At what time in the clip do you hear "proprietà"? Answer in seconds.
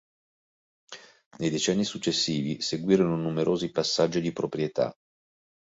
4.33-4.91